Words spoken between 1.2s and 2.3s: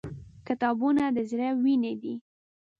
زړه وینې دي.